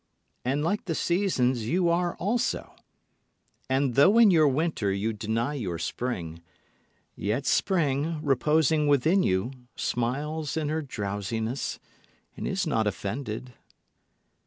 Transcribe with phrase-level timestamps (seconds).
[0.43, 2.73] And like the seasons you are also,
[3.69, 6.41] And though in your winter you deny your spring,
[7.15, 11.77] Yet spring, reposing within you, smiles in her drowsiness
[12.35, 13.53] and is not offended.